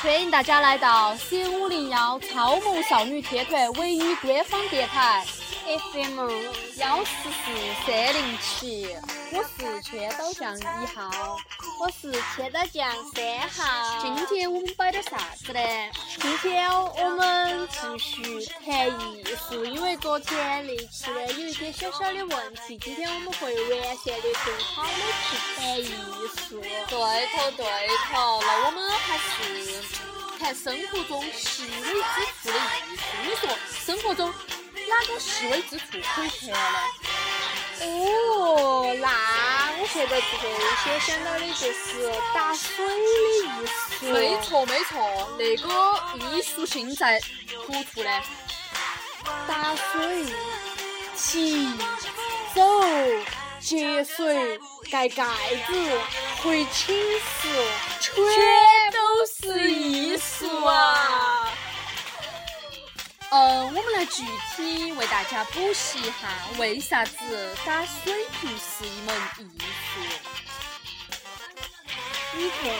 [0.00, 5.24] 欢迎大家来到 C 五零幺超萌少女天团唯一官方电台
[5.92, 6.20] FM
[6.76, 8.86] 幺四四三零七，
[9.32, 11.36] 我是千岛酱一号，
[11.80, 14.00] 我是千刀酱三号。
[14.02, 15.60] 今天我们摆点啥子呢？
[16.20, 24.90] 今天我们继续谈艺术，因为昨天那期呢有一点小小的问题，今天我们会完善的更好的
[25.22, 25.94] 去谈艺
[26.48, 26.60] 术。
[26.60, 27.64] 对头对
[28.12, 29.82] 头，那我们还是
[30.40, 32.58] 谈生活中细微之处的
[32.90, 33.02] 艺术。
[33.24, 33.48] 你说
[33.86, 34.28] 生活中
[34.88, 36.78] 哪种细微之处可以谈呢？
[37.80, 39.06] 哦，那
[39.80, 40.40] 我现在最
[40.84, 44.12] 先想到的就是打水的艺术。
[44.12, 45.66] 没错没错，那个
[46.36, 47.20] 艺术性在
[47.66, 48.10] 突出呢？
[49.46, 50.26] 打水、
[51.16, 51.68] 提、
[52.54, 52.60] 走、
[53.60, 54.58] 接水、
[54.90, 55.24] 盖盖
[55.66, 56.00] 子、
[56.42, 57.48] 回寝室，
[58.00, 58.14] 全
[58.92, 61.27] 都是艺术啊！
[63.30, 64.24] 嗯，我们来具
[64.56, 66.12] 体为大家补习一下，
[66.58, 70.00] 为啥子打水瓶是一门艺术？
[72.34, 72.70] 你看，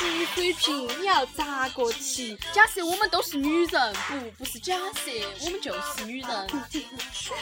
[0.00, 2.34] 提水瓶你要咋个提？
[2.54, 5.10] 假设我们都是女人，不，不是假设，
[5.44, 6.48] 我们就是女人。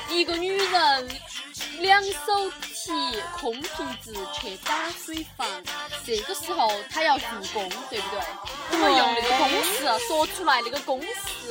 [0.09, 1.09] 一个女人
[1.79, 2.91] 两手提
[3.41, 5.47] 空瓶子去打水房，
[6.05, 8.21] 这个时候她要助攻，对不对？
[8.73, 11.51] 我们用那个公式说出来，那个公式。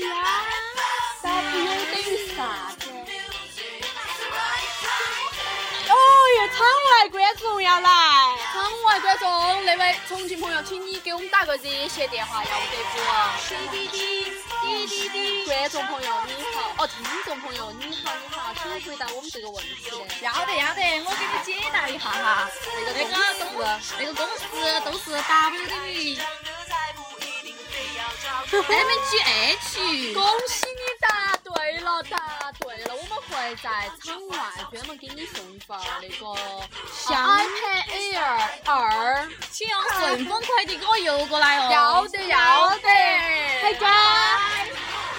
[0.00, 0.42] 呀
[1.22, 2.74] ，W 等于啥
[6.48, 7.90] 场外观众要来。
[8.52, 12.98] 场外观众，那位重庆朋友，请你给我们打个热线电话，要得不？
[13.70, 14.24] 滴滴
[14.62, 15.44] 滴滴滴滴。
[15.46, 19.90] 观众朋友你好，哦，听众朋友你好，你好，请回答我们这个问题。
[20.22, 22.48] 要得要得，我给你解答一下哈。
[22.74, 23.10] 那个那个
[23.52, 24.40] 公式，那个公式
[24.84, 26.22] 都是 W 等于 mgh。
[30.14, 31.06] 恭喜你答
[31.42, 31.50] 对
[31.80, 32.25] 了，答对
[33.36, 33.70] 会在
[34.02, 34.38] 场外
[34.72, 36.34] 专门给你送一份那个
[36.90, 41.70] 香 iPad Air 二，请用顺丰快递给我邮过来哦。
[41.70, 42.88] 要得要得，
[43.62, 43.86] 还加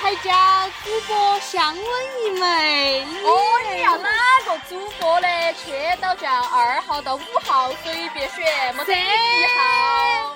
[0.02, 3.06] 还加主播香吻一枚。
[3.24, 3.40] 哦，
[3.72, 4.10] 你要哪
[4.48, 5.28] 个主播的？
[5.64, 10.36] 缺到叫二号到五号随便选，没得一号。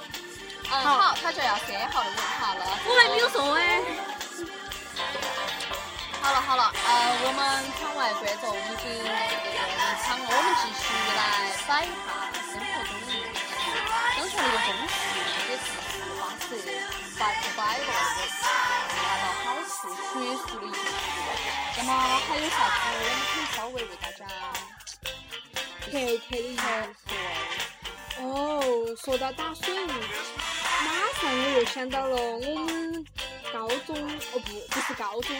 [0.71, 2.65] 嗯，好，他就要三号的问号了。
[2.85, 3.81] 我还没有送哎。
[6.45, 6.89] 好了，呃，
[7.23, 7.39] 我们
[7.79, 10.83] 场外观众已经那个离场了，我们继续
[11.15, 11.19] 来
[11.67, 13.39] 摆一下生活中的艺术。
[14.17, 14.93] 刚才那个公式
[15.47, 16.51] 也是十八折，
[17.17, 18.43] 百不摆的那个恰
[19.21, 20.03] 到好处、学
[20.35, 20.75] 术的艺术。
[21.77, 21.89] 那么
[22.27, 22.73] 还有啥子？
[22.91, 24.21] 我们可以稍微为大家
[25.85, 26.61] 特特的艺术。
[28.19, 28.23] 哦，
[29.03, 33.05] 说到打水，马上我又想到了我们
[33.53, 35.35] 高中，哦不，不是高中，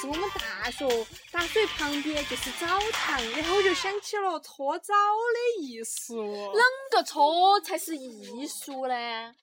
[0.00, 6.16] 是我们大学大学旁边就是澡堂，然后我就想起了搓澡的艺术。
[6.22, 6.60] 啷
[6.90, 9.34] 个搓才是艺术呢？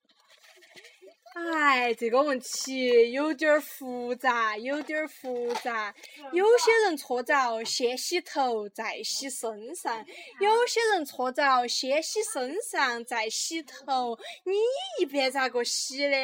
[1.34, 5.94] 哎，这个问题有点儿复杂，有点儿复杂。
[6.32, 10.06] 有些人搓澡先洗头再洗身上，
[10.40, 14.18] 有些人搓澡先洗身上再洗头。
[14.44, 14.54] 你
[15.00, 16.18] 一般咋个洗呢？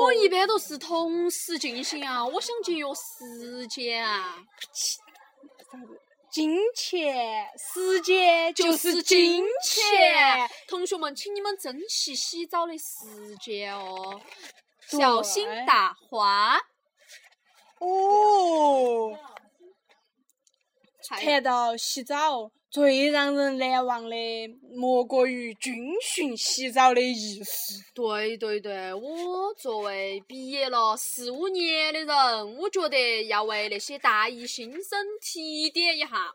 [0.00, 4.44] 我一般都是同时进行啊，我想节约时间啊。
[6.34, 10.50] 金钱，时间就是金钱。
[10.66, 14.20] 同学们，请你们珍惜洗澡的时间哦，
[14.88, 16.60] 小心打滑。
[17.78, 19.16] 哦，
[21.08, 24.16] 谈到洗澡，最让人难忘的
[24.72, 27.80] 莫过于军训洗澡的仪式。
[27.94, 36.34] 对对对，我作为毕业了四五年的人，我觉得要为那些大一新生提点一下。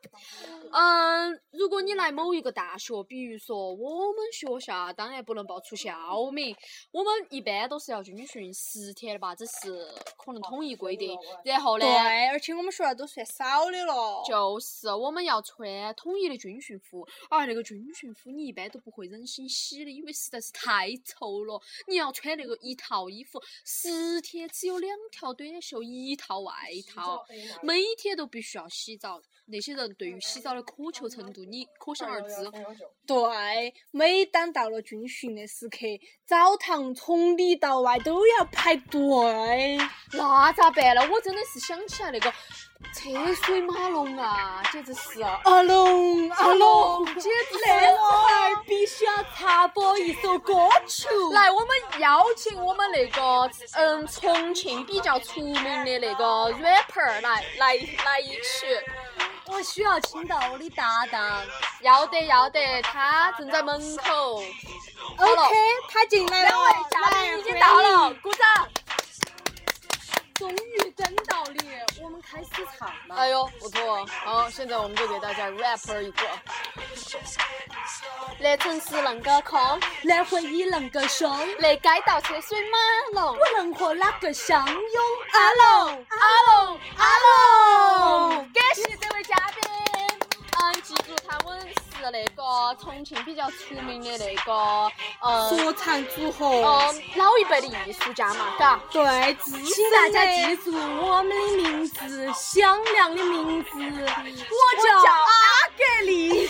[0.72, 5.92] 嗯，如果你来某一个大学，比如说我们学校，当然不能报出校
[6.32, 6.56] 名，
[6.94, 11.20] 我们一般都是要军训十天的吧，这是可能统一规定。
[11.44, 14.24] 然后呢，对，而且我们学校都算少的了。
[14.26, 21.62] 就是我们要穿统一的军训服，而那个军训服你一般都不会忍心洗的，因为实在是太臭了。
[21.88, 26.54] 你要穿那个一套衣服，十天只有两条短袖，一套外
[26.88, 27.26] 套，
[27.64, 29.22] 每天都必须要洗澡。
[29.52, 32.50] 那些人对于洗澡的渴求程度，你可想而知。
[33.06, 35.80] 对，每当到了军训的时刻，
[36.26, 39.78] 澡堂从里到外都要排队。
[40.14, 41.02] 那咋办呢？
[41.12, 42.32] 我真的是想起来那个
[42.94, 50.54] 车水马龙啊，简直是阿龙阿龙，简直是那会儿必须要插播一首歌
[50.86, 51.08] 曲。
[51.34, 55.54] 来，我们邀请我们那个嗯重庆比较出名
[55.86, 56.24] 的那个
[56.54, 57.76] rapper 来来
[58.06, 58.68] 来一曲。
[59.46, 61.42] 我需要请到我的搭档。
[61.82, 64.44] 要得要得，他正在门口。
[65.18, 65.56] OK，
[65.92, 66.50] 他进来了。
[66.50, 68.70] 两位嘉宾已经到了，鼓掌。
[70.36, 71.60] 终于等到你，
[72.02, 73.16] 我们开始唱了。
[73.16, 74.06] 哎呦，不错！
[74.24, 76.22] 好，现在我们就给大家 rap 一个。
[78.40, 79.60] 那城市恁个空，
[80.02, 81.30] 那回忆恁个凶，
[81.60, 82.78] 那街道车水马
[83.22, 83.38] 龙。
[83.38, 84.78] 我能和哪个相拥。
[85.34, 87.18] 阿龙阿龙阿
[88.30, 89.70] 龙，感谢这位嘉宾。
[90.62, 92.74] 嗯，记住他们是那个
[93.52, 94.52] 出名的那个
[95.22, 96.48] 呃说唱组合。
[96.48, 98.80] 呃老一辈的艺术家嘛，嘎。
[98.92, 103.70] 对，请大家记住我们的名字，响亮的名字。
[103.72, 105.30] 我叫阿
[105.78, 106.50] 格丽，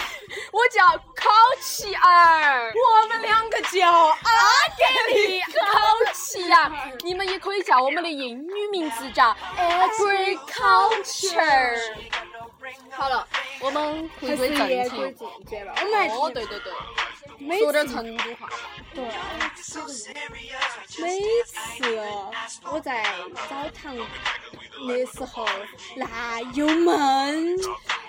[0.52, 1.30] 我叫考
[1.62, 4.14] 奇儿，我们两个叫阿
[4.78, 5.42] 格丽。
[5.42, 5.50] 考
[6.14, 6.72] 奇儿！
[7.04, 11.76] 你们也可以叫我们的英语名字叫 Agriculture。
[13.00, 13.26] 好了，
[13.62, 15.16] 我们回归正题。
[15.18, 18.50] 我们来哦，对对对，说点次成都话。
[18.94, 19.06] 对，
[21.02, 21.98] 每次
[22.70, 23.06] 我在
[23.50, 25.48] 澡堂的时候，
[25.96, 27.58] 那又闷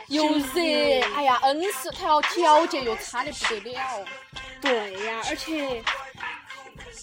[0.08, 4.04] 又热，哎呀，恩是条条件又差的不得了。
[4.60, 5.80] 对呀，而且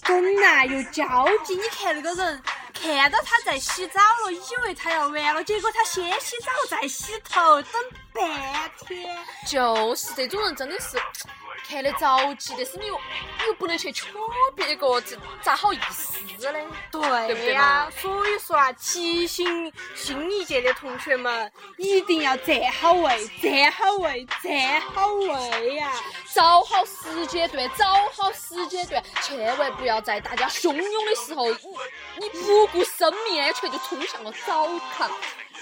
[0.07, 1.56] 人呐又焦急。
[1.56, 2.44] 你看那个人，
[2.81, 7.71] 看到他在洗澡了，以为他要完了，结果他先洗澡再洗头，等
[8.13, 9.18] 半天。
[9.47, 10.97] 就是这种人真的是
[11.68, 14.10] 看得着急，但是你又你又不能去戳
[14.56, 16.18] 别个，这咋好意思
[16.52, 16.60] 呢？
[16.92, 25.92] 对呀嘛，所以说啊，提醒新一届的同学们，一定要站好位，站好位，站好位呀、
[26.34, 34.68] 找好时间段，找好时间段，千万不要在大家汹涌的时候，你你不顾生命安全就冲向了澡
[34.98, 35.12] 堂。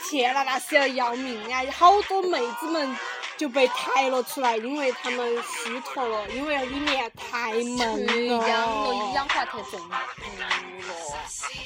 [0.08, 1.64] 天呐，那是要要命呀！
[1.76, 2.96] 好多妹子们
[3.38, 8.48] 就被抬了出来，因为他们虚脱了，因为里面太闷去了。
[8.48, 10.02] 氧了，一氧化碳中毒了。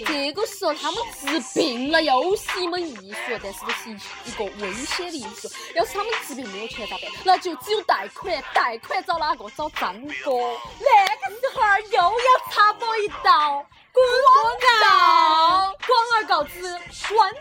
[0.06, 3.89] 这个时候他们治病了，又是一门艺术，但是这是
[4.25, 5.50] 一个危险的艺术。
[5.75, 7.12] 要是他们治病没有钱咋办？
[7.24, 9.50] 那就只有贷款，贷款找哪个？
[9.57, 9.94] 找张
[10.24, 10.31] 哥。
[10.80, 14.06] 那个时候儿又要插播一道广
[14.62, 16.62] 告，广而告之，
[17.13, 17.33] 观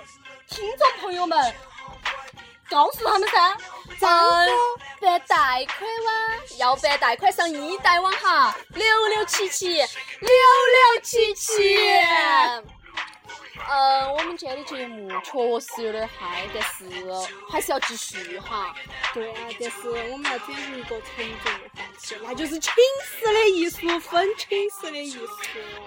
[0.48, 1.54] 听众朋友们，
[2.68, 3.56] 告诉他们噻，
[3.98, 4.46] 张嗯
[5.00, 6.12] 哥，办贷款哇，
[6.58, 9.86] 要办贷款上易贷网哈，六六七七，六
[10.28, 11.76] 六七七。
[13.70, 16.86] 嗯，我们今天的节目确实有点嗨，但是
[17.50, 18.74] 还是要继续哈。
[19.12, 22.72] 对啊，但是我们要转入一个沉重的话题，那就是寝
[23.04, 25.28] 室的艺术，分寝室的艺术。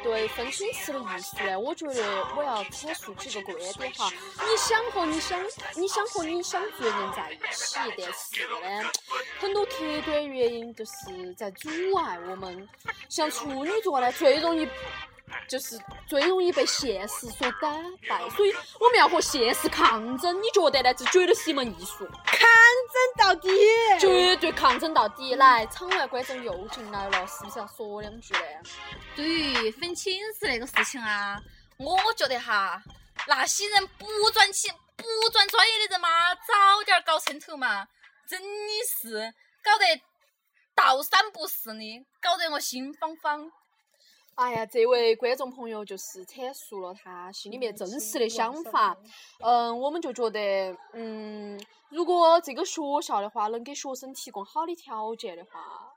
[0.03, 4.11] 对分寝室的艺术呢，我觉得我要阐述几个观点哈。
[4.37, 5.43] 你想和你想，
[5.75, 8.91] 你想和你想做的人在一起，但是呢，
[9.39, 12.69] 很多客观原因就是在阻碍我们。
[13.09, 14.69] 像处女座呢，最容易。
[15.47, 17.71] 就是最容易被现实所打
[18.07, 20.41] 败，所以我们要和现实抗争。
[20.41, 20.93] 你觉得呢？
[20.93, 22.47] 这绝对是一门艺术，抗
[22.93, 23.49] 争到底。
[23.99, 25.35] 绝对抗争到底。
[25.35, 28.39] 来，场外观众又进来了，是不是要说两句呢？
[29.15, 31.41] 对于分寝室那个事情啊，
[31.77, 32.81] 我觉得哈，
[33.27, 37.87] 那些人不赚钱、不赚专业的人嘛，早点搞清楚嘛，
[38.27, 39.33] 真的是
[39.63, 39.85] 搞得
[40.73, 43.51] 倒三不四的，搞得我心慌慌。
[44.41, 48.97] 哎呀，这位观众朋友就是阐述了他心里面真实的想法。
[49.39, 55.93] 嗯，我们就觉得，嗯，如果这个学校的话能给学生提供好的条件的话，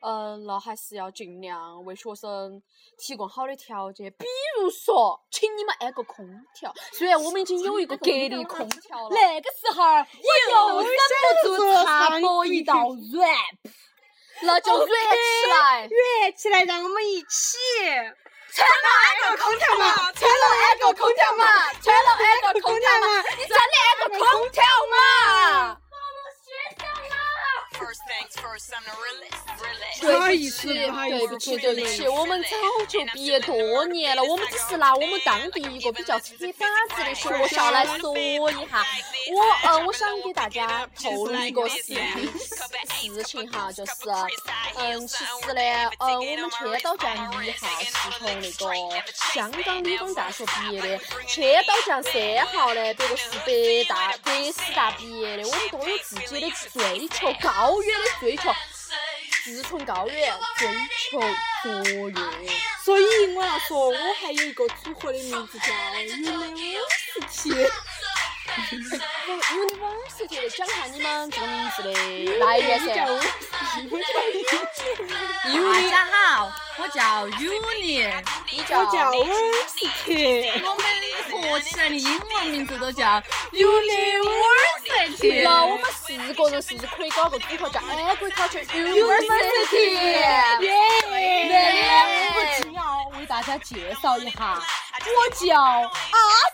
[0.00, 2.62] 嗯，那还是要尽量为学生
[2.98, 4.08] 提供好的条件。
[4.12, 4.26] 比
[4.60, 6.24] 如说，请你们安个空
[6.54, 6.72] 调。
[6.92, 10.88] 虽然我们已经有一个格力空调了，那个时候儿，我又忍
[11.42, 13.72] 不住插播一道 rap，
[14.42, 15.88] 那就 rap 起来。
[15.88, 17.58] 热起来，让我们一起。
[18.54, 23.06] 吹了安个空调嘛，吹了安个空调嘛，吹了安个空调嘛，
[23.38, 24.96] 你真的安个空调嘛？
[30.00, 32.50] 对不不好意思起，对不起，对不起，我们早
[32.88, 38.84] 就毕业多年了，我们只是拿我们当地一个比较扯板子的学校来说一下。
[39.30, 43.92] 我呃，我想给大家透露一个事事情哈，就是
[44.76, 45.62] 嗯，其实呢，
[45.98, 47.14] 呃，我们千岛酱
[47.44, 49.02] 一号是从那个
[49.32, 58.51] 香港理工大学毕业的，千岛酱三号呢，别个是北大、北师大毕业的，我们都有自己的追求，高远的追求。
[59.44, 60.68] 志存高远，追
[61.10, 61.20] 求
[61.64, 62.14] 卓越。
[62.84, 65.66] 所以我要说，我还有一个组合的名字叫
[66.04, 67.68] University。
[69.50, 71.92] University 的讲下你们这个名字的
[72.38, 72.86] 来源噻。
[72.86, 72.94] 大
[75.90, 78.12] 家好，我叫 Uni，
[78.48, 80.62] 你我叫叫 University。
[80.62, 80.84] 我们
[81.42, 82.78] 合起来的英文名字？
[82.78, 83.20] 都叫
[83.52, 84.81] University。
[85.44, 89.98] 那我们四个人是不是可以搞个组合叫 Agriculture University？
[90.60, 90.70] 耶！
[92.34, 92.82] 我今要
[93.18, 94.62] 为大家介绍一下，
[95.16, 95.90] 我叫阿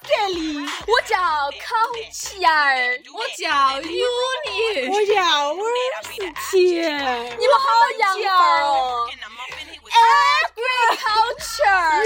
[0.02, 1.16] 格丽，我叫
[1.60, 1.76] 考
[2.10, 3.48] 奇儿，我叫
[3.80, 4.88] Uni。
[4.90, 6.56] 我叫 University。
[7.36, 7.64] 你们好
[7.98, 8.70] 洋范儿哦
[10.56, 12.02] ！Agriculture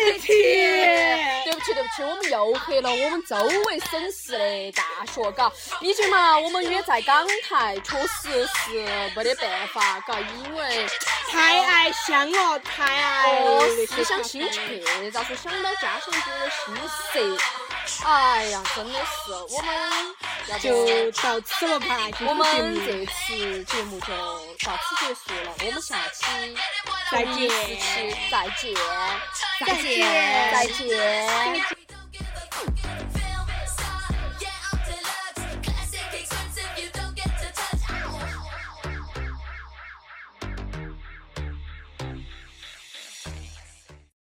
[0.00, 0.17] University。
[2.04, 3.36] 我们又黑了我们周
[3.66, 5.50] 围省市的大学，嘎。
[5.80, 10.86] 毕竟嘛，我们远在港台，确实是没得办法，嘎，因为
[11.30, 13.48] 太爱乡了，太爱
[13.86, 17.44] 思想心切，咋说想到家乡就有心塞。
[18.04, 20.14] 哎呀，真的是，我们
[20.60, 22.46] 就到此了吧，我们
[22.86, 24.08] 这次节目就
[24.64, 26.54] 到此结束了，我们下期
[27.10, 27.48] 再见，
[28.30, 28.74] 再见
[29.66, 30.04] 再见，
[30.52, 30.86] 再见
[31.32, 31.77] 再见。